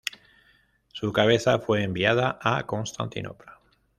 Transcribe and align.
Su 0.93 1.13
cabeza 1.13 1.59
fue 1.59 1.83
enviada 1.83 2.39
a 2.41 2.65
Constantinopla. 2.65 3.59